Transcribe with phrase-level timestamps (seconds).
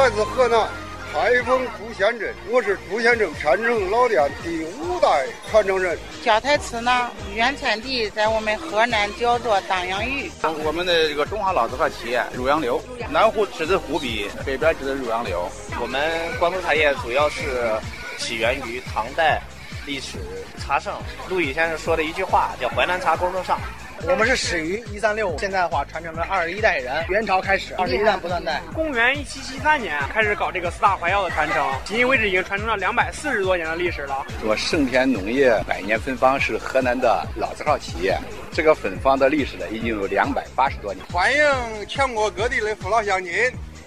[0.00, 0.66] 来自河南
[1.12, 5.98] 开封朱仙镇，我是朱仙镇山城老店第五代传承人。
[6.24, 10.30] 脚台瓷呢，原产地在我们河南焦作当阳峪。
[10.64, 15.46] 我们的这个中华老字号企业汝阳流，南湖指的湖笔，北边指的汝阳流。
[15.78, 16.00] 我们
[16.38, 17.70] 关东茶叶主要是
[18.16, 19.42] 起源于唐代
[19.84, 20.16] 历史
[20.56, 20.94] 茶圣
[21.28, 23.60] 陆羽先生说的一句话，叫“淮南茶公正上”。
[24.06, 28.62] 我们是始于一三六，现在的话传承了二十一代人，元朝开始，二十一代不断代。
[28.74, 34.24] 公元一七七三年开始搞这个四大怀药的传承，迄今为止已经传承了两百四十多年的历史了。
[34.40, 38.18] 说盛田农业百年芬芳是河南的老字号企业，
[38.52, 41.04] 这个芬芳的历史呢已经有两百八十多年。
[41.12, 43.32] 欢迎全国各地的父老乡亲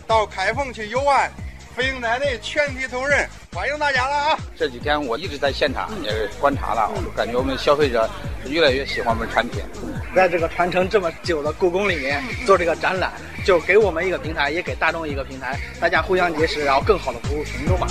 [0.06, 1.30] 到开封去游玩。
[1.76, 4.38] 飞鹰奶的全体同仁，欢迎大家了啊！
[4.56, 8.08] 这几天我一直在现场也观察了，我感觉我们消费者
[8.48, 9.64] 越来越喜欢我们产品。
[10.16, 13.12] 在这个传承这么久的故宫里面做这个展览，
[13.44, 17.88] 就给我们一个平台，也给大众一个平台，大家互相结识，然后更好的服务群众吧。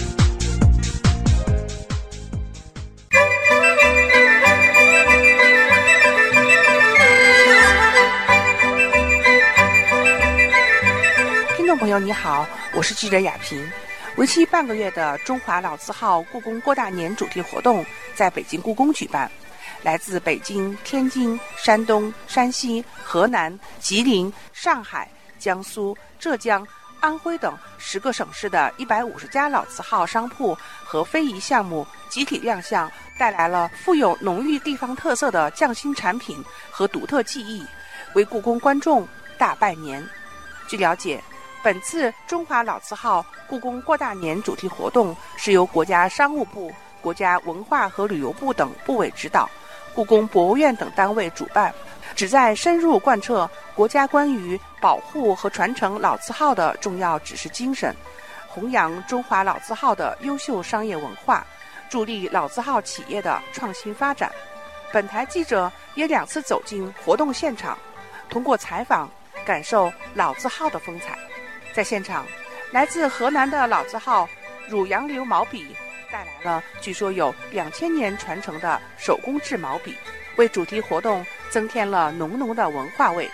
[11.73, 12.47] 众朋友，你好。
[12.75, 13.67] 我是记者雅萍。
[14.17, 17.83] 为期半个月的中华老字号故宫过大年主题活动
[18.15, 19.33] 在北京故宫举办，
[19.81, 26.63] 来自北京、天津、山东、山西、河南、吉林、上海、江苏、浙江、
[27.01, 37.67] 安徽等十个省市的一百五十家老字号商铺和非遗项目集体亮相，带来了富有浓郁地方特色的匠心产品和独特技艺，
[38.13, 40.07] 为故宫观众大拜年。
[40.69, 41.19] 据了解。
[41.63, 49.49] 本次中华老字号故宫过大年主题活动是由国家商务部、国家文化和旅游部等部委指导，
[49.95, 51.73] 故宫博物院等单位主办，
[52.17, 57.95] 旨在深入贯彻国家关于保护和传承老字号的重要指示精神，
[58.49, 61.47] 弘扬中华老字号的优秀商业文化，
[61.89, 64.33] 助力老字号企业的创新发展。
[64.93, 67.79] 本台记者也两次走进活动现场，
[68.29, 69.09] 通过采访
[69.47, 71.17] 感受老字号的风采。
[71.73, 72.27] 在现场，
[72.71, 74.29] 来自河南的老字号
[74.69, 75.75] 汝阳流毛笔
[76.11, 79.97] 带来了据说有两千年传承的手工制毛笔，
[80.37, 83.31] 为主题活动增添了浓浓的文化味。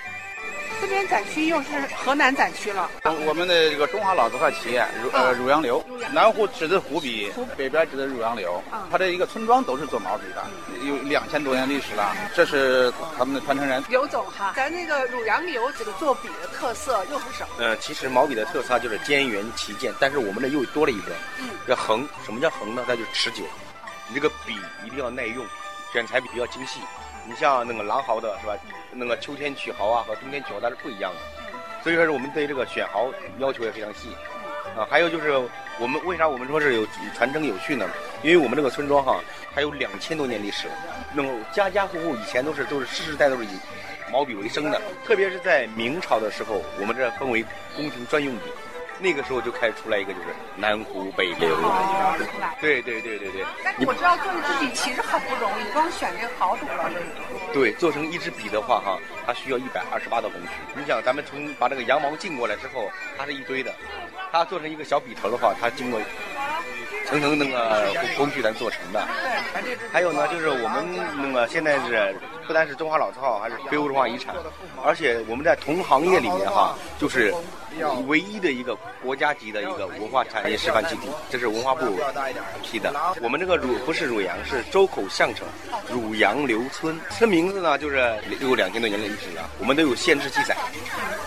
[0.80, 2.90] 这边展区又是河南展区了。
[3.26, 8.62] 我们的这个中华老字号企业汝呃汝阳流，南湖指的湖笔，北边指的汝阳流。
[8.90, 10.44] 它这一个村庄都是做毛笔的，
[10.86, 12.14] 有两千多年历史了。
[12.34, 14.52] 这是他们的传承人刘总哈。
[14.56, 17.48] 咱那个汝阳流这个做笔的特色又是什么？
[17.58, 22.08] 呃，其实毛笔的特色就是尖圆齐剑，但是我们这又多了一个，嗯叫横。
[22.24, 22.84] 什么叫横呢？
[22.86, 23.42] 那就持久。
[24.08, 24.56] 你这个笔
[24.86, 25.44] 一定要耐用，
[25.92, 26.80] 选材比较精细。
[27.28, 28.56] 你像那个狼毫的是吧？
[28.90, 34.08] 那个秋天取毫啊和冬天取毫它是不一样的，所以说是我们对这个选毫要求也非常细，
[34.74, 35.38] 啊，还有就是
[35.78, 37.86] 我们为啥我们说是有传承有序呢？
[38.22, 39.20] 因为我们这个村庄哈，
[39.54, 40.68] 它有两千多年历史，
[41.12, 43.50] 那么家家户户以前都是都是世世代都是以
[44.10, 47.44] 毛笔为生的，特别是在明朝的时候，我们这分为
[47.76, 48.44] 宫廷专用笔。
[49.00, 50.26] 那个时候就开始出来一个，就是
[50.56, 51.56] 南湖北流。
[52.60, 53.44] 对对对对对。
[53.62, 56.90] 但是我知道做一支笔其实很不容易，光选这个好土了。
[57.52, 60.48] 对，做成一支笔的话，哈，它需要一百二十八道工序。
[60.74, 63.72] 你想，咱们从把这个羊毛进过来之后，它是一堆的，
[64.32, 66.00] 它做成一个小笔头的话，它经过
[67.06, 69.06] 层层那个工序才做成的。
[69.62, 69.78] 对。
[69.92, 70.86] 还有呢，就是我们
[71.16, 72.14] 那个现在是
[72.48, 74.34] 不单是中华老字号，还是非物质文化遗产，
[74.82, 77.32] 而且我们在同行业里面哈，就是。
[78.08, 81.86] 唯一的一个国家级的一个文化产业示范基地，这是文化部
[82.60, 82.92] 批的。
[83.20, 85.46] 我们这个汝不是汝阳，是周口相城
[85.88, 86.98] 汝阳刘村。
[87.10, 89.48] 村名字呢，就是有两千多年的历史了。
[89.60, 90.56] 我们都有限制记载，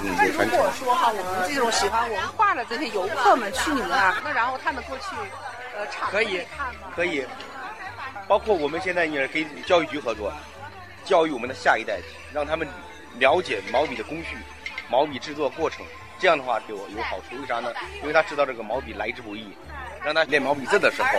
[0.02, 0.58] 嗯，有传承。
[0.58, 5.06] 如果说哈，我们这种喜欢文化的这些游客们去你们那，那然后他们过去，
[5.78, 6.42] 呃，场可以？
[6.94, 7.26] 可以。
[8.28, 10.34] 包括我们现在也跟教育局合作，
[11.04, 12.00] 教育我们的下一代，
[12.34, 12.68] 让他们
[13.18, 14.38] 了解毛笔的工序、
[14.90, 15.86] 毛笔制作过程。
[16.20, 17.74] 这样的话对我有好处，为啥呢？
[18.02, 19.48] 因为他知道这个毛笔来之不易，
[20.04, 21.10] 让他练毛笔字的时候，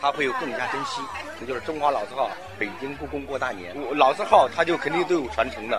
[0.00, 1.00] 他会有更加珍惜。
[1.38, 2.28] 这就是中华老字号
[2.58, 5.76] 北京故宫过大年，我老字号他就肯定都有传承的，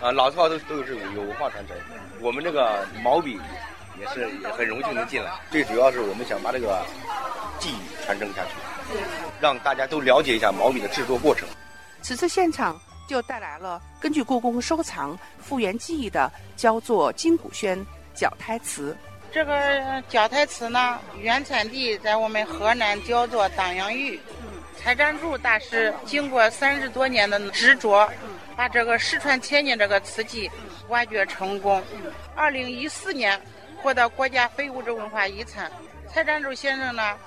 [0.00, 1.76] 啊，老字号都都是有文化传承。
[2.20, 3.38] 我们这个毛笔
[4.00, 6.82] 也是也很荣幸能进来，最主要是我们想把这个
[7.58, 8.98] 技艺传承下去，
[9.40, 11.46] 让大家都了解一下毛笔的制作过程。
[12.00, 17.78] 此次现场就带来了根据故宫收藏复原记忆的焦作金谷轩。
[18.14, 18.96] 脚胎瓷，
[19.30, 24.18] 这个脚胎瓷呢，原产地在我们河南焦作党阳峪。
[24.74, 28.10] 蔡占柱大师经过三十多年的执着，
[28.56, 30.50] 把这个失传千年这个瓷器
[30.88, 31.82] 挖掘成功。
[32.34, 33.38] 二零一四年
[33.82, 35.70] 获得国家非物质文化遗产。
[36.08, 37.18] 蔡展柱先生呢，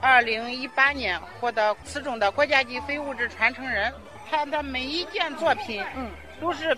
[0.00, 3.92] 二零一八年获得此中的国家级非物质传承人。
[4.30, 6.08] 他的每一件作品，嗯，
[6.40, 6.76] 都是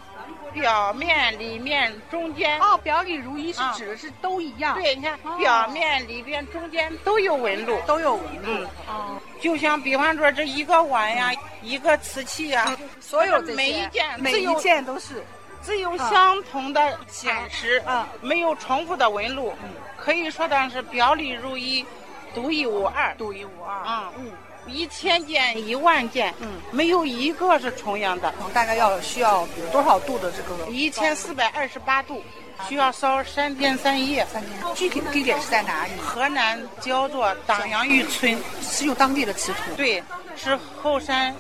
[0.53, 2.59] 表面、里面、中间。
[2.61, 4.75] 哦，表里如一是指的是都一样。
[4.75, 8.67] 对，你看，表面、里边、中间都有纹路，都有纹路。
[8.89, 11.31] 哦，就像比方说这一个碗呀，
[11.63, 15.23] 一个瓷器呀，所有每一件，每一件都是。
[15.65, 21.87] 只有相同的显示，嗯，没有重复的纹路，嗯，可以说的是表里如一，
[22.35, 24.33] 独一无二，独一无二，啊，嗯，
[24.67, 30.70] 一千件、一万件，嗯，没有一个是重样的，大概要需要多少度的这个？
[30.70, 32.23] 一千四百二十八度，
[32.69, 34.26] 需要烧三天三夜。
[34.32, 34.50] 三天。
[34.75, 35.93] 具体的地点是在哪里？
[36.00, 39.75] 河南焦作党阳峪村，是有当地的瓷土。
[39.76, 40.03] 对，
[40.37, 41.35] 是后山。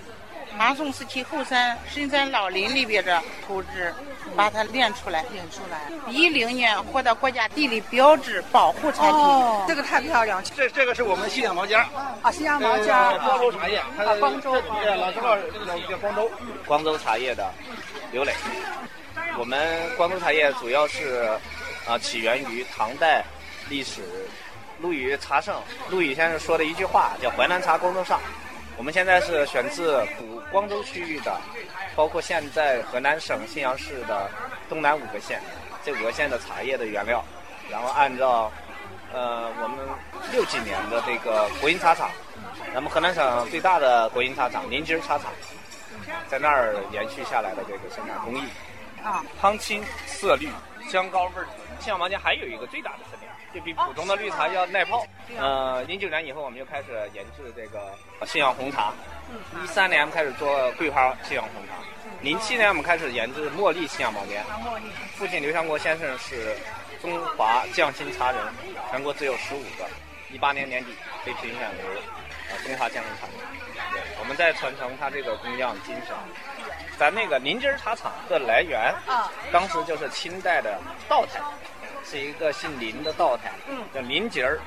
[0.62, 3.92] 唐宋时期后山深山老林里边的土质，
[4.36, 5.24] 把它炼出来。
[5.32, 5.90] 炼出来。
[6.08, 9.12] 一零年获得国家地理标志保护产品。
[9.12, 10.40] 哦，这个太漂亮。
[10.54, 11.84] 这这个是我们信阳毛尖
[12.22, 13.78] 啊，信阳毛尖啊，光州茶叶。
[13.78, 14.54] 啊，光州。
[14.54, 15.36] 老字号
[15.90, 16.30] 叫光州。
[16.64, 17.52] 光州茶叶的
[18.12, 18.32] 刘磊。
[19.36, 21.28] 我们光州茶叶主要是
[21.88, 23.24] 啊起源于唐代
[23.68, 24.00] 历史，
[24.80, 25.60] 陆羽茶圣
[25.90, 28.20] 陆羽先生说的一句话叫“淮南茶光州上”。
[28.76, 31.40] 我们现在是选自古光州区域的，
[31.94, 34.28] 包括现在河南省信阳市的
[34.68, 35.40] 东南五个县，
[35.84, 37.24] 这五个县的茶叶的原料，
[37.70, 38.50] 然后按照
[39.12, 39.78] 呃我们
[40.32, 42.10] 六几年的这个国营茶厂，
[42.74, 45.30] 咱们河南省最大的国营茶厂临津茶厂，
[46.28, 48.42] 在那儿延续下来的这个生产工艺，
[49.02, 50.48] 啊，汤清色绿，
[50.88, 51.32] 香高味
[51.82, 51.84] 纯。
[51.84, 53.30] 信阳毛尖还有一个最大的特点。
[53.52, 55.04] 就比普通的绿茶要耐泡。
[55.36, 57.92] 呃，零九年以后，我们就开始研制这个
[58.24, 58.92] 信阳红茶。
[59.62, 61.74] 一三年开始做桂花信阳红茶。
[62.22, 64.42] 零七年我们开始研制茉莉信阳毛尖。
[65.16, 66.56] 父亲刘强国先生是
[67.02, 68.40] 中华匠心茶人，
[68.90, 69.86] 全国只有十五个。
[70.30, 70.94] 一八年年底
[71.26, 74.02] 被评选为中华匠心茶人。
[74.18, 76.16] 我们在传承他这个工匠精神。
[76.96, 78.94] 咱那个临津茶厂的来源，
[79.52, 81.40] 当时就是清代的道台。
[82.04, 83.52] 是一个姓林的道台，
[83.94, 84.58] 叫林杰儿，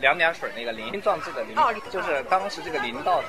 [0.00, 1.56] 两点水那个林，壮志的林，
[1.90, 3.28] 就是当时这个林道台，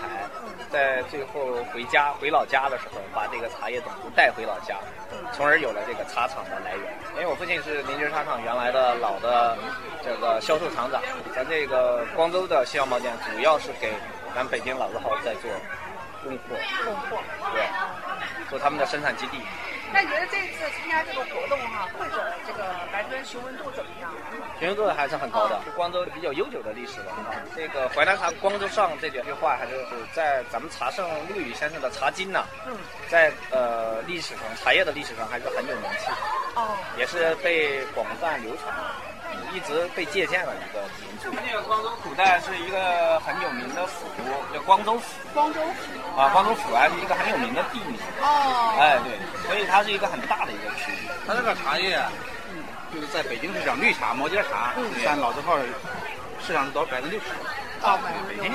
[0.69, 4.75] 在最后回家回老家的时候，把这个茶叶种子带回老家，
[5.33, 6.93] 从而有了这个茶厂的来源。
[7.15, 9.57] 因为我父亲是林杰茶厂原来的老的
[10.03, 11.01] 这个销售厂长，
[11.33, 13.93] 咱这个光州的西洋毛尖主要是给
[14.35, 15.49] 咱北京老字号在做
[16.23, 17.17] 供货，供货，
[17.53, 17.63] 对，
[18.49, 19.39] 做他们的生产基地。
[19.93, 24.11] 那你觉得这次参加这个活动哈，会者这个白砖询问度怎么样？
[24.59, 25.59] 询问度还是很高的。
[25.75, 27.11] 光州比较悠久的历史了。
[27.11, 29.73] 啊，这个淮南茶光州上这两句话，还是
[30.13, 32.45] 在咱们茶圣陆羽先生的《茶经》呐，
[33.09, 36.11] 在呃历史上茶叶的历史上还是很有名气，
[36.55, 38.73] 哦，也是被广泛流传。
[39.53, 41.31] 一直被借鉴了一个名著。
[41.31, 44.05] 那个光州古代是一个很有名的府，
[44.53, 45.05] 叫光州府。
[45.33, 47.97] 光州府啊，光州府还是一个很有名的地名。
[48.21, 48.77] 哦。
[48.79, 49.17] 哎，对，
[49.47, 51.07] 所以它是一个很大的一个区域。
[51.25, 51.99] 它这个茶叶，
[52.93, 54.73] 就是在北京市场绿茶、毛尖茶，
[55.03, 55.57] 占老字号
[56.45, 57.25] 市场是多少百分之六十。
[57.81, 58.51] 啊，北京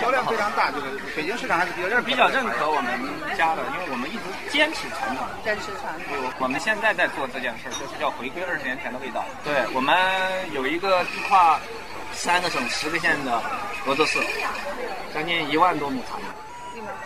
[0.00, 2.98] 销量非常大，这个北京市场还是比较认比较认可我们
[3.36, 6.16] 家的，因为我们一直坚持传统，坚持传统。
[6.38, 9.24] 我们现在在做这件事，就是叫回归二十年前的味道。
[9.44, 9.94] 对我们
[10.52, 11.60] 有一个地跨
[12.12, 13.40] 三个省、十个县的
[13.84, 14.20] 合作社，
[15.14, 16.24] 将近一万多亩茶叶。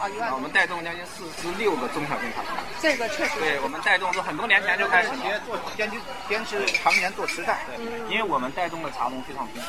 [0.01, 0.33] 啊，一万。
[0.33, 2.57] 我们带动将近四十六个中小型茶厂。
[2.81, 3.41] 这个确实。
[3.41, 5.11] 对我们带动，是很多年前就开始
[5.47, 5.97] 做坚持
[6.29, 7.59] 坚持常年做实战。
[7.67, 7.77] 对，
[8.11, 9.63] 因为我们带动的茶农非常多。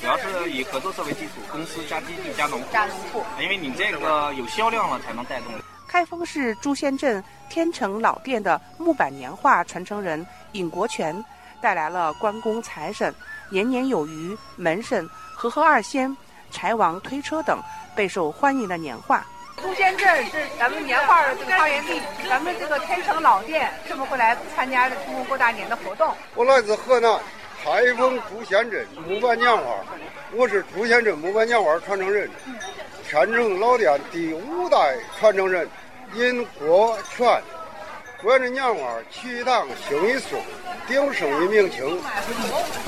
[0.00, 5.52] 主要是以合作社为基础，公司加基地加农加农户，因为你这个有销量了才能带动。
[5.88, 11.24] 开封市朱仙镇天成老店的木板年画传承人尹国权，
[11.60, 13.14] 带来了关公财神、
[13.48, 16.14] 年年有余、门神、和合二仙、
[16.50, 17.58] 柴王推车等
[17.94, 19.24] 备受欢迎的年画。
[19.62, 26.14] 朱仙镇是咱们年画的这个发源地，咱们这个天成老店是不是会来参加中国过大年的活动？
[26.34, 27.18] 我来自河南。
[27.64, 29.62] 开封朱仙镇木板年画，
[30.32, 32.28] 我是朱仙镇木板年画传承人，
[33.08, 35.66] 天成老店第五代传承人
[36.12, 37.26] 尹国权。
[38.22, 40.38] 关着年画取堂兴一宋，
[40.86, 41.98] 鼎盛于明清。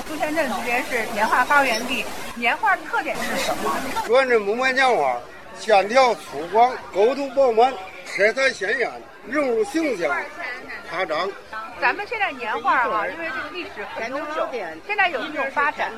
[0.07, 2.05] 朱仙镇这边是年画发源地，
[2.35, 3.71] 年画特点是什么？
[4.07, 5.17] 关着木板年画
[5.59, 7.73] 线条粗犷，构图饱满，
[8.05, 8.89] 色彩鲜艳，
[9.27, 10.15] 人物形象
[10.89, 11.29] 夸张。
[11.79, 14.47] 咱们现在年画啊，因为这个历史很悠久，
[14.87, 15.91] 现在有一种发展。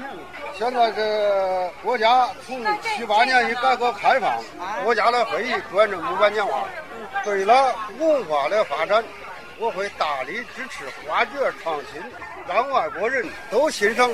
[0.58, 4.42] 现在这国家从七八年一改革开放，
[4.84, 6.46] 国家的会议关注木板年。
[6.46, 6.66] 画，
[7.24, 9.04] 对了文化的发展
[9.58, 12.02] 我会大力支持画卷创新，
[12.48, 14.10] 让外国人都欣赏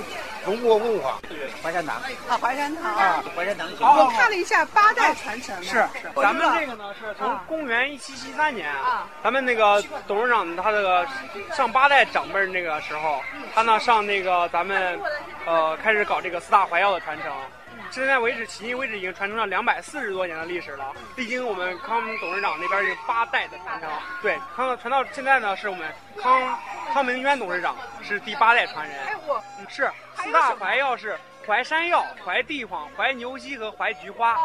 [0.45, 1.19] 中国文化。
[1.63, 1.95] 淮山堂
[2.29, 3.67] 啊，淮山堂啊，淮山堂。
[3.79, 5.55] 我看了一下八代传承。
[5.63, 8.71] 是是，咱们这个呢是从公元一七七三年，
[9.23, 11.05] 咱们那个董事长他这个
[11.55, 13.21] 上八代长辈那个时候，
[13.55, 14.99] 他呢上那个咱们
[15.45, 17.31] 呃开始搞这个四大怀药的传承。
[17.95, 20.91] 现在为止，迄今为止已经传承了两百四十多年的历史了。
[21.15, 23.89] 历经我们康董事长那边是八代的传承，
[24.21, 25.89] 对，康传到现在呢，是我们
[26.21, 26.59] 康
[26.91, 27.73] 康明轩董事长
[28.03, 28.99] 是第八代传人。
[29.69, 34.35] 是四大白药是淮山药、淮地黄、淮牛膝和淮菊花。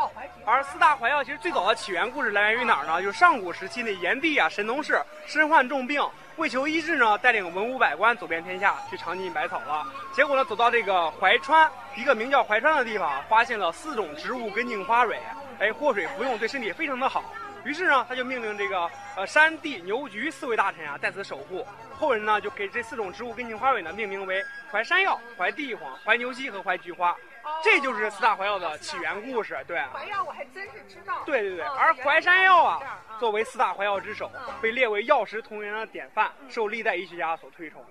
[0.44, 3.00] 而四大怀药其实最早的起源故事来源于哪儿呢？
[3.00, 6.02] 就是上古时期那炎帝啊，神农氏身患重病。
[6.36, 9.86] 为求医治呢，带领文武百官走遍天下，去尝尽百草了。
[10.14, 15.18] 结果呢，走到这个怀川，一个名叫怀川的地方，发现了四种植物根茎花蕊，
[15.58, 17.24] 哎，祸水服用对身体非常的好。
[17.64, 21.66] 于是呢，他就命令这个呃山地牛菊四位大臣啊在此守护。
[21.98, 27.14] 后人呢就给这四种植物根茎花蕊呢命名为怀山药、怀地黄、怀牛膝和怀菊花。
[27.62, 29.82] 这就是四大怀药的起源故事，对。
[29.92, 31.22] 怀药我还真是知道。
[31.26, 32.80] 对对对，而怀山药啊，
[33.18, 34.30] 作为四大怀药之首，
[34.62, 37.84] 被列为药食同源的典范，受历代医学家所推崇。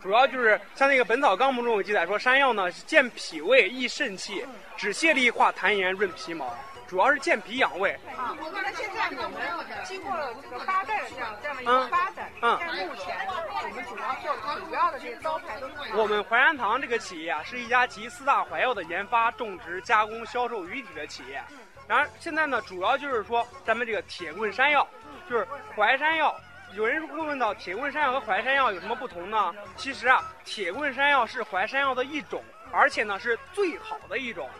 [0.00, 4.44] 主要就是像那个《本草纲目》中有记载说，山药呢健脾胃、益肾气、
[4.76, 6.52] 止泻痢、化痰炎、润皮毛。
[6.86, 7.92] 主要是健脾养胃。
[8.16, 15.74] 啊，那现在我们经过了这个八代的这样这样的一个发展，嗯，现在目前我们主要做主要的这些招牌都是。
[15.94, 21.42] 我们淮山堂这个企业啊，是一家集四大怀药的研发、种植、加工、销售于一体的企业。
[21.88, 24.86] 然而现在呢，主要就是说咱们这个铁棍山药，
[25.28, 26.34] 就是淮山药。
[26.74, 29.54] 有人会问到铁棍山药和淮山药有什么不同呢？
[29.76, 34.50] 其实啊，铁棍山药是淮山药的一种，而且呢是最好的一种。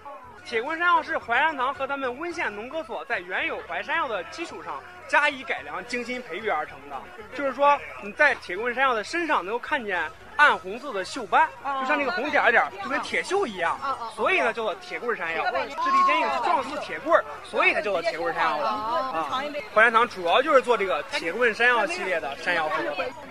[0.47, 6.97] 铁棍山药是淮山堂和他们温县农科所在原有淮山药的基础上加以改良、精心培育而成的。
[7.35, 10.01] 就是说，你在铁棍山药的身上能够看见
[10.37, 11.49] 暗红色的锈斑，
[11.81, 13.77] 就像那个红点点，就跟铁锈一样。
[14.15, 15.45] 所以呢，叫做铁棍山药。
[15.47, 18.69] 质地坚硬，状似铁棍，所以才叫做铁棍山药了。
[18.69, 19.43] 啊，
[19.75, 22.87] 淮山堂主要就是做这个铁棍山药系列的山药粉。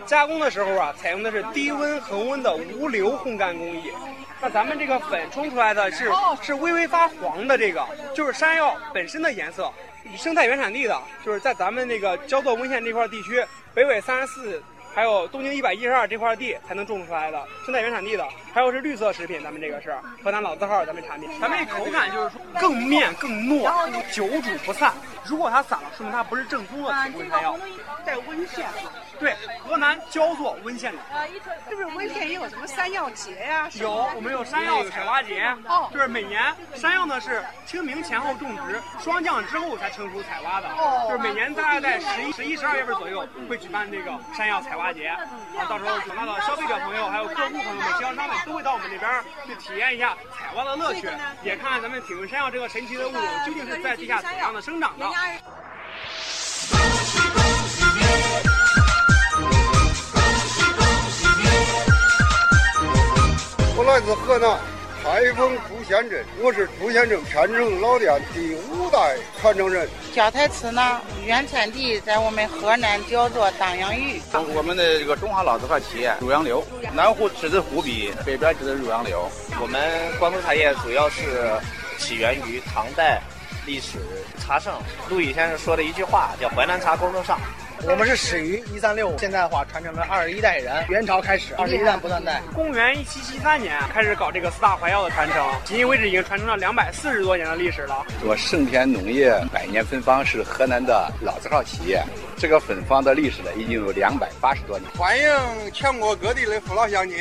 [0.06, 3.90] 加工的时候啊，采用的是低温恒温的无硫烘干工艺。
[4.42, 6.10] 那咱们这个粉冲出来的是
[6.42, 9.72] 是微微发黄的，这个就是山药本身的颜色。
[10.16, 14.64] 生态原产地的，就是在咱们那个焦作温县这块地区，北纬三十四，
[14.94, 18.24] 还有东经一百一十二这块地才能种出来的生态原产地的。
[18.54, 21.28] 还有是绿色食品，咱们这个是河南老字号咱们产品。
[21.42, 24.94] 咱们这口感就是说更面更糯，久煮不散。
[25.24, 27.58] 如果它散了，说明它不是正宗的铁棍山药。
[28.06, 28.64] 在温县。
[29.20, 31.00] 对，河南焦作温县的。
[31.16, 31.26] 啊，
[31.70, 33.70] 是不是温县也有什么山药节呀？
[33.76, 35.44] 有，我们有山药采挖节。
[35.68, 35.90] 哦。
[35.94, 40.68] 就是每年山药呢是清明前后种植，霜降之后才成熟采挖的。
[40.70, 41.08] 哦。
[41.10, 45.08] 就是每年大概在十一、十一、十二月份左右会举办这个山药采挖节。
[45.08, 51.08] 啊，到时候广大的消费者朋友还有客户朋友们、经销商们都会到我们这边去体验一下采挖的乐趣，
[51.44, 55.06] 也看看咱们铁棍山药这个神奇的物种究竟是在地下怎样的生长的。
[63.78, 64.58] 我来自河南
[65.04, 69.86] 开封朱县镇，我是朱县镇偏城老店第五代传承人。
[70.14, 74.22] 胶台瓷呢，原产地在我们河南焦作当阳峪。
[74.56, 76.64] 我们的这个中华老字号企业汝阳流，
[76.94, 79.30] 南湖指的湖笔，北边指的汝阳流。
[79.60, 81.52] 我们关东茶叶主要是
[81.98, 83.22] 起源于唐代
[83.66, 83.98] 历史
[84.40, 84.74] 茶圣
[85.10, 87.38] 陆羽先生说的一句话，叫“淮南茶公正上”。
[87.84, 92.42] 我们是始于一三六五，现代化传承了二十一代人，元朝开始，二十一代不断代。
[92.54, 98.06] 公元一七七三年开始搞这个四大怀药的传承，迄今为止已经传承了两百四十多年的历史了。
[98.24, 102.02] 我盛田农业百年芬芳是河南的老字号企业，
[102.38, 104.90] 这个芬芳的历史呢已经有两百八十多年。
[104.94, 105.26] 欢迎
[105.72, 107.18] 全国各地的父老乡亲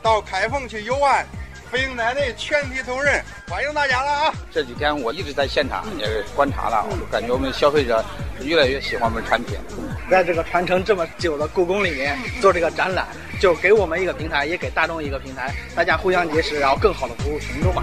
[0.00, 1.26] 到开封去游玩。
[1.70, 4.34] 飞鹰奶的全体同仁，欢迎大家了啊！
[4.50, 8.02] 这几天我一直在现场也观察了，我感觉我们消费者
[8.42, 9.58] 越来越喜欢我们产品。
[10.10, 13.06] 在这个传承这么久的故宫里面做这个展览，
[13.38, 17.82] 就给我们一个平台，也给大众一个平台，大家互相结识，然后更好的服务群众吧。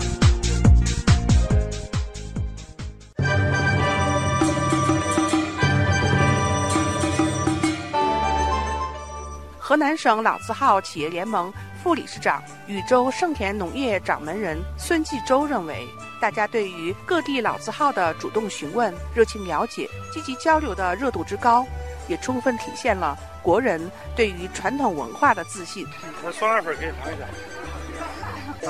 [9.59, 11.53] 河南省老字号企业联盟。
[11.85, 15.87] 副理事长禹州盛田农业掌门人孙继周认为，
[16.19, 21.63] 大家对于各地老字号的主动询问、热情了解、积极交流的热度之高，
[22.07, 23.79] 也充分体现了国人
[24.15, 25.85] 对于传统文化的自信。
[26.23, 27.25] 那酸辣粉可以尝一下。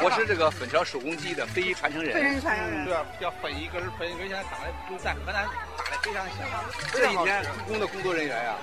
[0.04, 2.14] 我是这个粉条手工技的非遗传承人。
[2.14, 2.86] 非遗传承人。
[2.86, 5.46] 对啊，叫粉一根粉一根，现在打的都在河南
[5.78, 6.38] 打的非常响。
[6.92, 8.56] 这几天故宫的工作人员呀，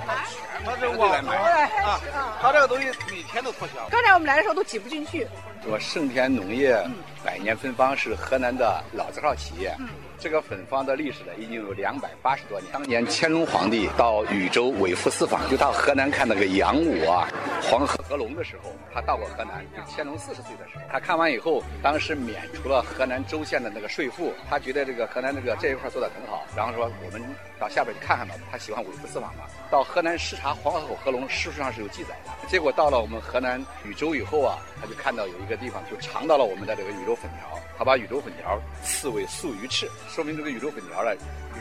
[0.65, 1.37] 他这我来买
[1.83, 2.01] 啊，
[2.41, 3.89] 他这个东西每天都脱销。
[3.91, 5.27] 刚才我们来的时候都挤不进去。
[5.65, 6.77] 我盛田农业
[7.25, 9.75] 百年芬芳是河南的老字号企业。
[10.19, 12.73] 这个粉坊的历史呢，已经有两百八十多年。
[12.73, 17.29] 当年乾隆皇帝到禹州为父私访，就到河南看那个杨武啊、
[17.61, 19.65] 黄河合龙的时候，他到过河南。
[19.75, 27.23] 就乾隆四十岁的时候，他看完以后，当时免除了河南州县的那个税赋，他觉得这个河南这个这一块做得很好，然后说我们
[27.59, 28.35] 到下边去看看吧。
[28.51, 32.49] 他喜欢五湖四访嘛，到河南视察黄河口合龙，事实上是有记载的。
[32.49, 37.59] 结果到了我们河南禹州以后啊，他就看到有一个地方就尝到了我们的这个禹州粉条。
[37.79, 41.11] 他把禹州粉条赐为素鱼翅，说明这个禹州粉条呢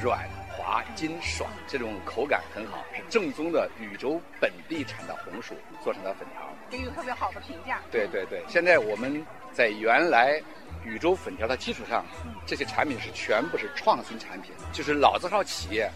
[0.02, 0.28] 软
[0.62, 7.80] 滑筋爽，这种口感很好，是正宗的禹州本地产的红薯做成的粉条，给予特别好的评价。
[7.92, 10.40] 对对对，现在我们在原来
[10.86, 12.06] 禹州粉条的基础上，
[12.46, 15.90] 这些产品是全部是创新产品，就是老字号企业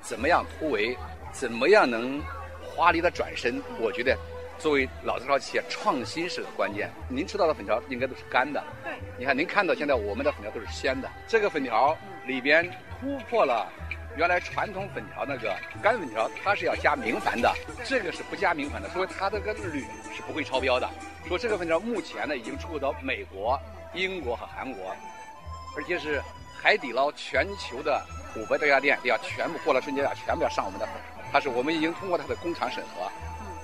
[0.00, 0.96] 怎么样突围，
[1.30, 2.22] 怎么样能
[2.62, 4.16] 华丽的转身，我觉得。
[4.58, 6.90] 作为老字号企业，创新是个关键。
[7.10, 8.64] 您吃到的粉条应该都是干的。
[8.82, 8.94] 对。
[9.18, 11.06] 你看，您看到现在我们的粉条都是鲜的。
[11.28, 11.94] 这个粉条
[12.26, 12.66] 里边
[12.98, 13.70] 突破了
[14.16, 17.54] 原来传统粉条那个干粉条，它是要加明矾的，
[17.84, 19.80] 这个是不加明矾的，所以它这个铝
[20.14, 20.88] 是不会超标的。
[21.28, 23.60] 说这个粉条目前呢已经出口到美国、
[23.92, 24.96] 英国和韩国，
[25.76, 26.22] 而且是
[26.58, 28.02] 海底捞全球的
[28.36, 30.94] 五百多家店要全部过了春节要全部要上我们的粉。
[31.30, 33.10] 它是我们已经通过它的工厂审核。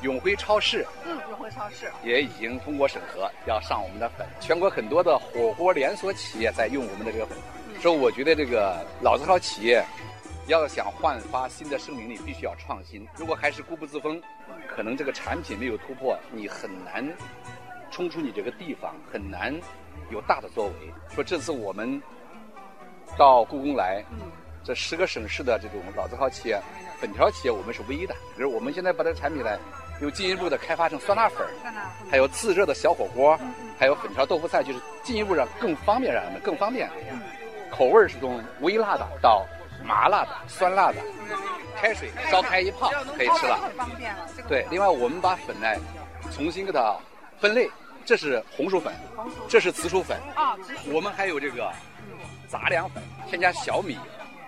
[0.03, 4.27] 永辉超市，嗯，永辉超市也已经通过审核，要上我们的粉。
[4.41, 7.39] 全国很多的火锅连锁企业在用我们的这个粉，
[7.81, 9.81] 所以我觉得这个老字号企业
[10.47, 13.07] 要想焕发新的生命力，必须要创新。
[13.17, 14.21] 如果还是固步自封，
[14.69, 17.07] 可能这个产品没有突破，你很难
[17.91, 19.55] 冲出你这个地方，很难
[20.11, 20.75] 有大的作为。
[21.15, 22.01] 说这次我们
[23.17, 24.05] 到故宫来，
[24.65, 26.61] 这十个省市的这种老字号企业、
[27.01, 28.15] 粉条企业，我们是唯一的。
[28.37, 29.59] 比如我们现在把这个产品呢。
[30.01, 31.47] 又进一步的开发成酸辣粉，
[32.11, 33.39] 还有自热的小火锅，
[33.79, 36.91] 还有粉条豆腐菜，就是进一步让更方便让人们更方便。
[37.71, 39.47] 口味是从微辣的到
[39.85, 40.97] 麻辣的、酸辣的，
[41.77, 43.71] 开水烧开一泡可以吃了。
[44.49, 45.69] 对，另外我们把粉呢
[46.31, 46.97] 重新给它
[47.41, 47.71] 分类，
[48.05, 48.93] 这是红薯粉，
[49.49, 50.19] 这是紫薯粉。
[50.35, 50.57] 啊，
[50.93, 51.71] 我们还有这个
[52.49, 53.99] 杂粮粉，添加小米，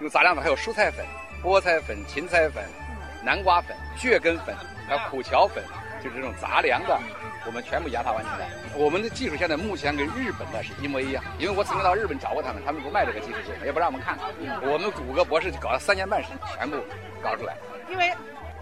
[0.01, 1.05] 用杂粮粉，还有蔬菜粉、
[1.43, 2.65] 菠菜粉、芹菜粉、
[3.25, 4.55] 南瓜粉、蕨根粉。
[4.87, 5.65] 还有苦荞粉，
[6.05, 7.01] 就是这种杂粮的，
[7.47, 8.45] 我们全部研发完成的。
[8.77, 14.19] 我们的技术现在目前跟日本的是一模一样，因为我曾经到日本找过他们，他们不卖这个技术，也不让我们看。
[14.61, 16.77] 我们五个博士搞了三年半时间，全部
[17.23, 17.57] 搞出来。
[17.89, 18.13] 因为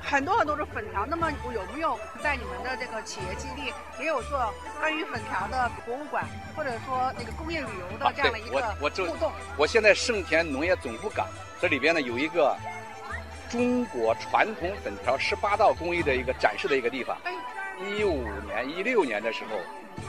[0.00, 6.24] 很多很多的粉条，那么有没有在你们的这个企业基地也有做关于粉条的博物馆，
[6.54, 9.32] 或者说那个工业旅游的这样的一个互动？
[9.56, 11.26] 我现在盛田农业总部港
[11.60, 12.56] 这里边呢有一个。
[13.52, 17.14] 中国传统粉条十八道工艺的一个展示的一个地方。
[17.78, 19.58] 一五年、一六年的时候，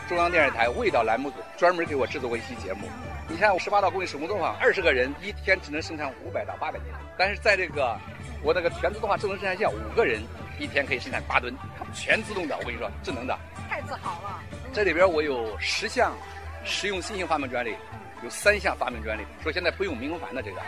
[0.07, 2.87] 中央电视台味道栏目组专门给我制作过一期节目。
[3.27, 7.99] 你看，十八道工艺手工作坊，二十个人一天只能生产五百到八百斤，但是在这个
[8.41, 10.23] 我那个全自动化智能生产线，五个人
[10.57, 11.53] 一天可以生产八吨，
[11.93, 12.55] 全自动的。
[12.59, 13.37] 我跟你说，智能的。
[13.69, 14.39] 太自豪了。
[14.71, 16.15] 这里边我有十项
[16.63, 17.75] 实用新型发明专利，
[18.23, 20.61] 有三项发明专利，说现在不用明矾的这个。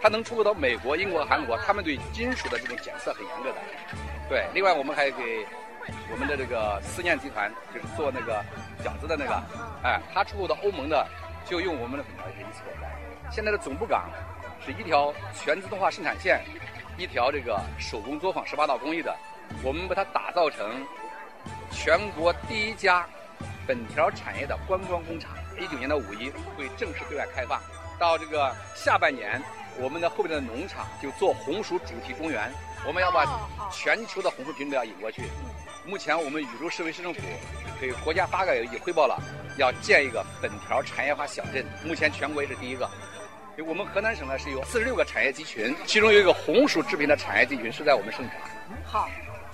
[0.00, 3.56] 它能出口到美国、英国、韩国，他们对金属的这种检测很严格的。
[4.28, 5.46] 对，另外我们还给
[6.10, 8.42] 我们的这个思念集团，就是做那个
[8.82, 9.42] 饺子的那个，
[9.82, 11.06] 哎，它出口到欧盟的
[11.44, 12.62] 就用我们的粉条是一次。
[13.30, 14.08] 现在的总部港
[14.64, 16.40] 是一条全自动化生产线，
[16.96, 19.14] 一条这个手工作坊十八道工艺的，
[19.62, 20.84] 我们把它打造成
[21.70, 23.06] 全国第一家
[23.66, 25.30] 粉条产业的观光工厂。
[25.58, 27.60] 一九年的五一会正式对外开放，
[27.98, 29.40] 到这个下半年。
[29.80, 32.52] 我们的后面的农场就做红薯主题公园，
[32.86, 33.24] 我们要把
[33.72, 35.22] 全球的红薯品种要引过去。
[35.86, 37.20] 目前我们禹州市委市政府
[37.80, 39.18] 给国家发改委已汇报了，
[39.56, 42.88] 要建一个本条产业化小镇，目前全国也是第一个。
[43.66, 48.36] 我们河南省呢是有四十六个产业集群，其中有一个红薯制品的产业集群是在我们盛产。
[48.84, 49.08] 好，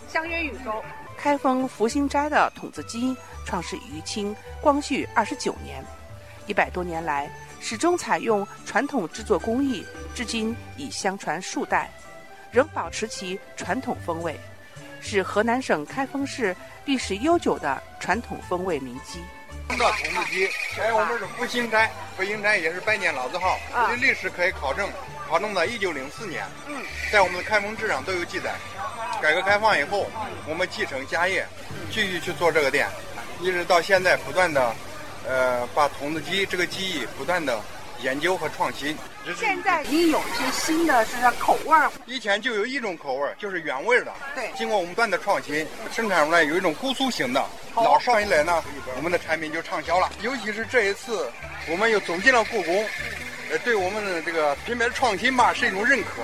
[0.08, 0.82] 相约禹州。
[1.16, 5.84] 开封福兴斋的筒子鸡创始于清光绪二十九年，
[6.48, 7.30] 一百多年来。
[7.58, 9.84] 始终采用传统制作工艺，
[10.16, 11.90] 至今已相传数代，
[12.50, 14.35] 仍保持其传统风味，
[14.98, 19.20] 是河南省开封市历史悠久的传统风味名鸡。
[19.68, 20.48] 这筒子鸡，
[20.81, 23.59] 哎，我们是福兴斋，福兴斋也是百年老字号，
[23.90, 24.88] 这历史可以考证，
[25.29, 26.46] 考证到一九零四年，
[27.12, 28.55] 在我们的开封志上都有记载。
[29.20, 30.07] 改革开放以后，
[30.48, 31.46] 我们继承家业，
[31.90, 32.88] 继续去做这个店，
[33.42, 34.74] 一直到现在不断的。
[35.29, 37.61] 呃，把筒子鸡这个技艺不断的
[38.02, 38.96] 研究和创新。
[39.37, 44.12] 现在已经有一些新的是口味儿，以前就有一种口味儿，就是原味的。
[44.35, 47.44] 对，经过我们不断的创新，生产出来有一种姑苏型的。
[47.74, 48.62] 老少一来呢，
[48.96, 50.11] 我们的产品就畅销了。
[50.22, 51.30] 尤其是这一次，
[51.68, 52.87] 我们又走进了故宫，
[53.50, 56.22] 呃，对我们的这个品牌的创新吧是一种认可。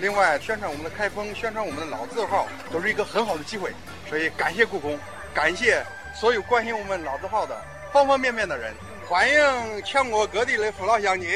[0.00, 3.72] 另外，宣传我们的开封，宣传我们的老字号，都是一个很好的机会。
[4.08, 4.98] 所以，感谢故宫，
[5.32, 5.82] 感谢
[6.14, 7.58] 所有关心我们老字号的
[7.92, 8.74] 方方面面的人。
[9.06, 11.28] 欢迎全国各地的父老乡亲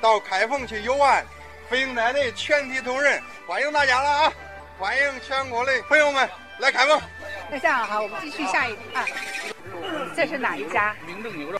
[0.00, 1.24] 到开封去游玩，
[1.68, 4.32] 飞鹰奶的全体同仁欢迎大家了啊！
[4.78, 7.00] 欢迎全国的朋友们来开封。
[7.50, 9.04] 那这样哈，我们继续下一啊，
[10.14, 10.94] 这是哪一家？
[11.06, 11.58] 明正牛肉。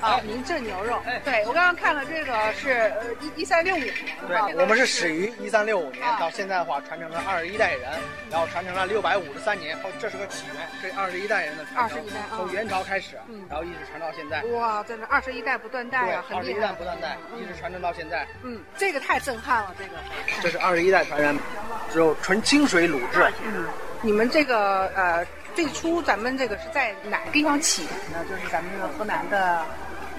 [0.00, 1.00] 啊，明正牛肉。
[1.24, 3.94] 对我刚刚看了这个是呃一一三六五年。
[4.26, 7.90] 对，我们是始于一三六五年，到现在的话传承了二十一代人，
[8.30, 11.98] 然后传承了六百五十三年，后这是个起源，这二十一代人的传承。
[11.98, 13.16] 二十一代，从元朝开始，
[13.48, 14.42] 然后一直传到现在。
[14.56, 16.38] 哇，真的二十一代不断代啊，很厉害。
[16.38, 18.26] 二十一代不断代，一直传承到现在。
[18.42, 19.90] 嗯，这个太震撼了，这个。
[20.42, 21.36] 这是二十一代传人，
[21.92, 23.26] 只有纯清水卤制。
[23.44, 23.66] 嗯，
[24.02, 25.26] 你们这个呃。
[25.58, 28.24] 最初咱们这个是在哪个地方起源呢？
[28.30, 29.66] 就是咱们这个河南的。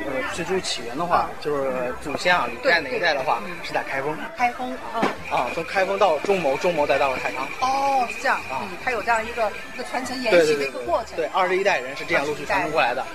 [0.05, 4.17] 呃，最初起源的话，就是祖先啊，历代哪一代的话是在开封。
[4.37, 5.01] 开封，嗯。
[5.29, 7.47] 啊，从开封到中牟，中牟再到了太仓。
[7.61, 11.15] 哦，是这样啊，它有这样一个一个传承延续的一个过程。
[11.15, 13.05] 对，二十一代人是这样陆续传承过来的。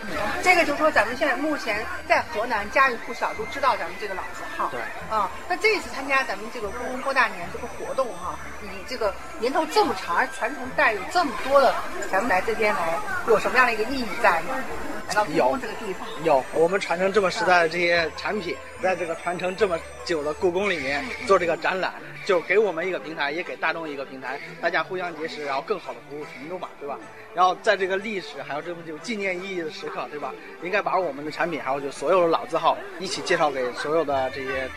[0.43, 4.69] 这个就是说，咱们现在目前在河南家喻户晓，都知道咱们这个老字号。
[4.71, 4.81] 对。
[5.11, 11.75] 啊，那这次参加咱们这个故宫过大年这个活动哈，你这个年头这么长，而传承带有这么多的，
[12.13, 14.63] 咱们来这边来有什么样的一个意义在呢？
[15.09, 16.07] 来到故宫这个地方。
[16.25, 26.99] 有，我们传承这么时代的这些产品，在这个传承这么久的故宫里面做这个展览，就给我们一个平台，也给大众一个平台，大家互相结识，然后更好的服务群众嘛，对吧？
[27.35, 30.33] 然后在这个历史还有这么有纪念意义的时刻，对吧？
[30.63, 34.69] 应该把我们的产品，还有就所有的老字号一起介绍给所有的这些。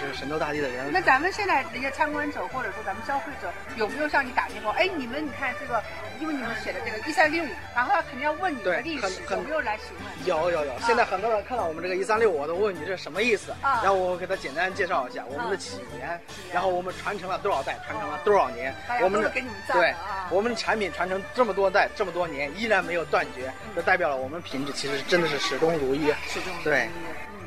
[0.00, 0.90] 就是神州大地的人。
[0.92, 4.72] 那咱们现在这些参观者或者说咱们消费者有没有向你打电话？
[4.72, 5.82] 哎，你们你看这个，
[6.20, 10.26] 因为你们写的这个一三六五，然后他肯定要问你的历史，有没有来询问？
[10.26, 13.52] 有有有，现在很多人看到我们这个一三六五，都问你这是什么意思。
[13.62, 13.80] 啊。
[13.82, 16.20] 然后我给他简单介绍一下我们的起源，
[16.52, 18.74] 然后我们传承了多少代，传承了多少年。
[19.02, 19.94] 我们给你们
[20.30, 26.06] 我们的产品传承这么多代，这么多年依然没有断绝，就代表了我们品质其实真的是始终如一。
[26.26, 26.64] 始终如一。
[26.64, 26.88] 对。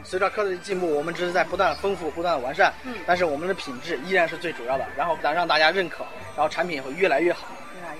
[0.03, 2.73] 随着科技的进步，我们只是在不断的丰富、不断的完善。
[2.83, 4.85] 嗯，但是我们的品质依然是最主要的。
[4.95, 6.05] 然后咱让大家认可，
[6.35, 7.47] 然后产品会越来越好，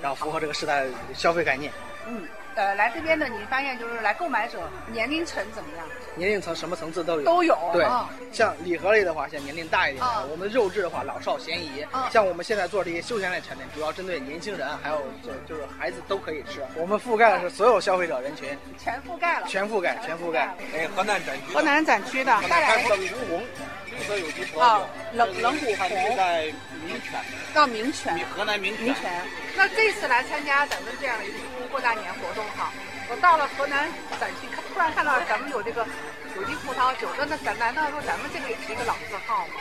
[0.01, 1.71] 然后符合这个时代的消费概念。
[2.07, 2.27] 嗯。
[2.55, 4.57] 呃，来这边的你发现就是来购买者
[4.91, 5.85] 年龄层怎么样？
[6.17, 7.25] 年龄层什么层次都有。
[7.25, 7.57] 都有。
[7.71, 7.85] 对，
[8.31, 11.85] 像礼盒类的话，像年龄大一点的；我们肉质的话，老少咸宜。
[12.11, 16.65] 像我们现在做这些休闲类产品，主要针对年轻人，还有就就是孩子都可以吃。
[16.75, 18.49] 我们覆盖的是所有消费者人群。
[18.77, 19.47] 全覆盖了。
[19.47, 20.53] 全覆盖，全覆盖。
[20.73, 21.53] 哎，河南展区。
[21.53, 22.35] 河南展区的。
[22.41, 23.43] 开封冷红，
[23.85, 24.61] 绿色有机葡萄酒。
[24.61, 24.81] 啊，
[25.13, 25.89] 冷冷虎红。
[26.15, 26.45] 在
[26.85, 27.19] 民泉。
[27.53, 28.17] 到民泉。
[28.35, 28.95] 河南民泉。
[29.55, 31.37] 那这次来参加咱们这样的一个
[31.71, 32.71] 过大年活动哈。
[33.09, 33.89] 我到了河南
[34.19, 35.85] 展区，看突然看到咱们有这个
[36.35, 39.53] 有机葡萄酒，那那咱难道说咱们这个也是一个老字号吗？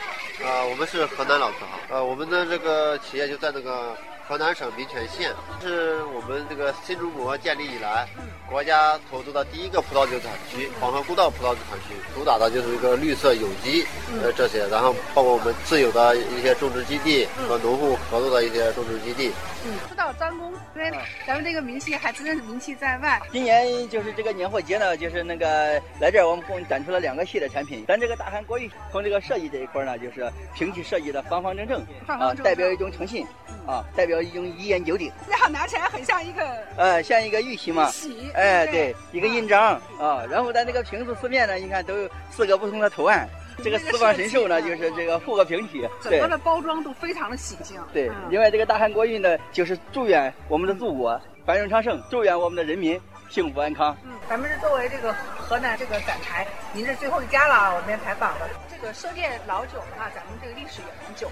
[0.43, 3.95] 啊，我们是河南老字号，呃，我们的这个企业就在那个。
[4.27, 8.05] 河南省民权县是我们这个新中国建立以来，
[8.49, 13.85] 国家投资的第一个葡萄酒产区——黄河故道葡萄酒产区，主打的就是一个绿色有机
[14.21, 19.31] 呃这些，然后包括我们自有的一些种植基地和农户合作的一些种植基地。
[19.65, 20.91] 嗯，说到张工，因为
[21.25, 23.21] 咱们这个名气还真的是名气在外。
[23.31, 27.85] 今年就是这个年货节呢，就是那个来这儿，我们共展出了两个系列产品。
[27.87, 33.25] 咱这个大韩国玉从这个设计这一块呢，就是平齐设计的方方正正啊，代表一种诚信
[33.65, 34.16] 啊，代表。
[34.23, 36.41] 一种一言九鼎，然后拿起来很像一个，
[36.77, 39.79] 呃，像一个玉玺嘛，玺，哎，对，一个印章。
[39.99, 40.23] 啊。
[40.29, 43.27] 然后在那个瓶子四面呢，你看都有四个不同的图案。
[43.63, 47.81] 这个四方神兽呢，就是这个复合平体，整个的包装都非常的喜庆。
[47.91, 53.95] 对，另外这个大汉国运呢，就是祝愿我们的祖国繁荣昌盛，祝愿我们的人民幸福安康。
[54.03, 58.49] 嗯，咱们是作为这个河南这个展台，您是最后一家了啊，我们边采访的。
[58.69, 61.29] 这个收店老酒的话，咱们这个历史也很久。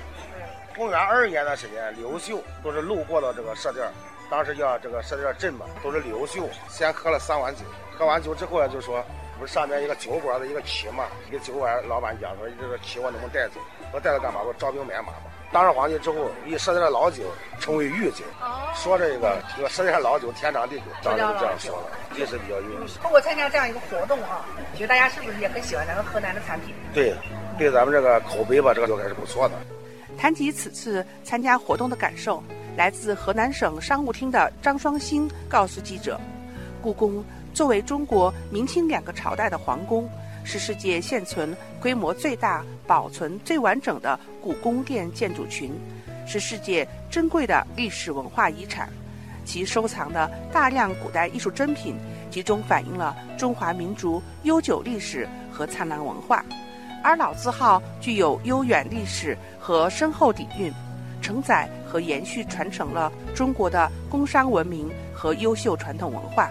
[0.76, 3.86] 公元二年的时间，刘秀都是路过了这个设店，
[4.30, 7.62] 当时叫这个设店镇嘛，都是刘秀先喝了三碗酒，
[7.98, 9.04] 喝完酒之后呢，就说
[9.40, 13.60] 不是上面一个酒馆的一个旗嘛，一个酒馆老板讲说这个旗我能不能带走？
[13.94, 14.42] 我带着干嘛？
[14.42, 15.32] 我招兵买马嘛。
[15.56, 17.24] 当上皇帝之后，以设店的老酒
[17.62, 18.26] 称为御酒，
[18.76, 22.94] 说这个这个设店老酒天长地久，当时就这样说了，历史比较悠久。
[23.02, 26.76] 通过参加这样一个活动啊，觉得大家是不是也很喜欢咱们河南的产品？
[26.94, 27.16] 对，
[27.58, 29.56] 对咱们这个口碑吧，这个就还是不错的。
[30.18, 32.44] 谈及此次参加活动的感受，
[32.76, 36.20] 来自河南省商务厅的张双兴告诉记者
[36.84, 40.10] ：“故宫作为中国明清两个朝代的皇宫，
[40.46, 45.72] 是世界现存规模最大、保存最完整的古宫殿建筑群，
[46.26, 48.88] 是世界珍贵的历史文化遗产。
[49.44, 51.96] 其收藏的大量古代艺术珍品，
[52.32, 56.46] 集中反映了中华民族悠久历史和灿烂文化。
[57.04, 60.74] 而老字号具有悠远历史和深厚底蕴，
[61.22, 66.50] 承载和延续传承了中国的工商文明和优秀传统文化。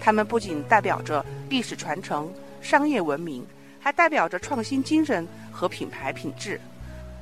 [0.00, 2.32] 它们不仅代表着历史传承、
[2.64, 3.46] 商业文明，
[3.78, 6.58] 还代表着创新精神和品牌品质，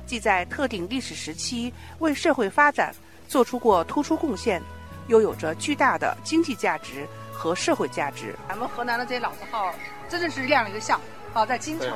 [0.07, 2.95] 既在特定历史时期为社会发展
[3.27, 4.61] 做出过突出贡献。
[5.07, 8.33] 又有着巨大的经济价值和社会价值。
[8.47, 9.75] 咱们河南的这些老字号，
[10.07, 10.97] 真的是亮了一个相
[11.33, 11.89] 啊，在京城，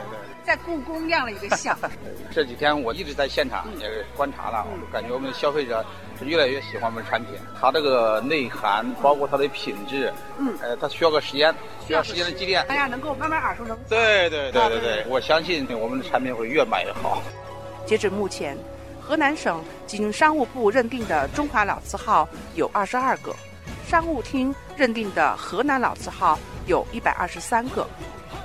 [0.44, 1.78] 在故宫亮了一个相。
[2.34, 5.86] 这几天我一直在现场也观察了，我感觉我们消费者
[6.18, 7.36] 是越来越喜欢我们产品。
[7.60, 11.54] 它这个内涵，包括它的品质，嗯，呃，它需要个时间，
[11.86, 12.66] 需要时间的积淀。
[12.68, 13.78] 大家能够慢慢耳熟能。
[13.88, 17.22] 对对对对对，我相信我们的产品会越卖越好。
[17.86, 18.58] 截止目前。
[19.00, 23.34] 河南省经商务部认定的中华老字号有二十二个，
[23.88, 27.88] 商务厅认定的河南老字号有一百二十三个。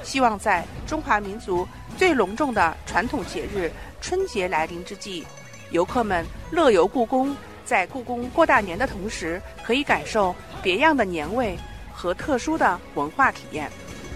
[0.03, 5.25] 希望在中华民族最隆重的传统节日春节来临之际，
[5.71, 11.57] 游客们乐游故宫，在故宫过大年的同时，可以感受别样的年味
[11.93, 13.71] 和特殊的文化体验。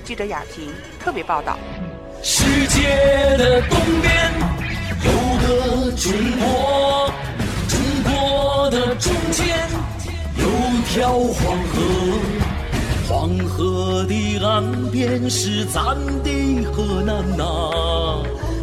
[0.05, 1.59] 记者雅婷特别报道。
[2.23, 2.89] 世界
[3.37, 4.33] 的东边。
[5.05, 7.13] 有个中国，
[7.69, 9.47] 中国的中间
[10.37, 10.45] 有
[10.89, 11.75] 条黄河，
[13.09, 17.45] 黄河的岸边是咱的河南呐。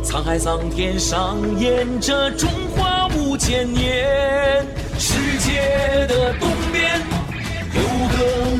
[0.03, 4.65] 沧海桑田上演着中华五千年。
[4.99, 7.01] 世界的东边
[7.73, 8.17] 有个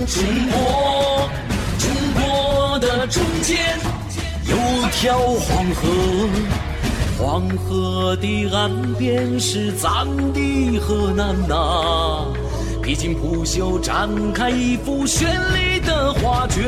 [0.08, 1.30] 中国，
[1.78, 3.78] 中国的中间
[4.46, 4.56] 有
[4.92, 5.82] 条黄河。
[7.18, 12.26] 黄河的岸边是咱的河南呐，
[12.84, 16.62] 披荆铺袖展开一幅绚丽的画卷。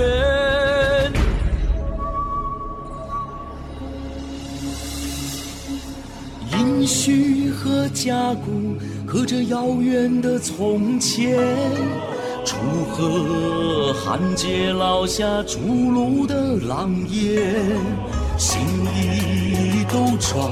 [6.54, 11.38] 殷墟和甲骨刻着遥远的从前，
[12.46, 12.56] 楚
[12.94, 15.60] 河汉界烙下逐
[15.92, 17.54] 鹿的狼烟。
[18.38, 18.62] 心
[18.96, 20.50] 意都传，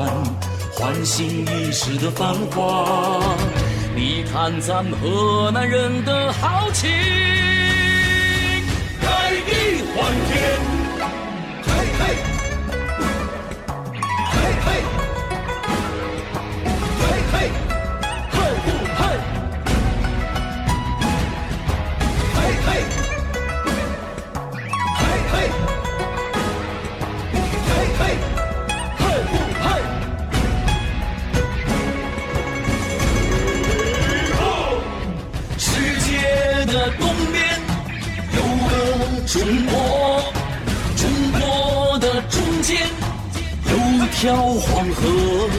[0.74, 3.24] 唤醒一世的繁华。
[3.96, 6.90] 你看咱河南人的豪情，
[9.00, 9.08] 盖
[9.46, 10.73] 地换天，
[44.24, 45.50] 条黄河，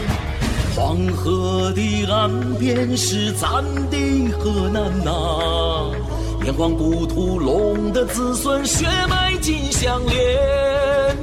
[0.75, 5.91] 黄河的岸边是咱的河南呐。
[6.47, 11.15] 炎黄故土龙的子孙，血脉紧相连。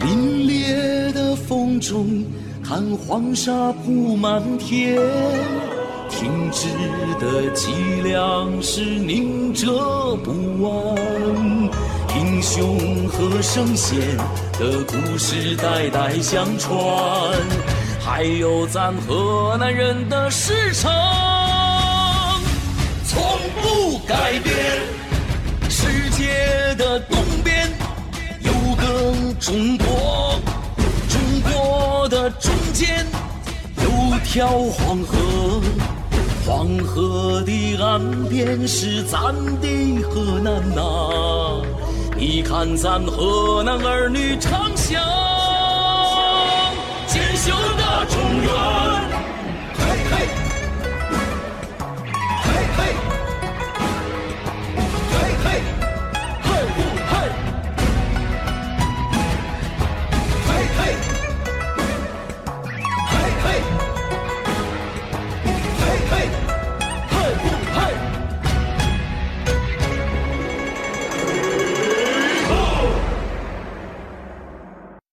[0.00, 0.06] 凛
[0.44, 2.26] 冽的风中，
[2.62, 5.00] 看黄沙铺满天。
[6.54, 7.72] 停止的脊
[8.04, 10.30] 梁是凝折不
[10.62, 10.96] 完，
[12.16, 13.98] 英雄和圣贤
[14.52, 16.78] 的故事代代相传，
[18.00, 20.92] 还有咱河南人的誓诚，
[23.04, 23.20] 从
[23.60, 24.54] 不改变。
[25.68, 27.68] 世界的东边
[28.42, 30.40] 有个中国，
[31.08, 31.20] 中
[31.52, 33.04] 国的中间
[33.78, 35.60] 有条黄河。
[36.46, 41.62] 黄河的岸边是咱的河南呐，
[42.18, 45.02] 你看咱河南儿女唱响，
[47.06, 49.13] 锦绣的中原。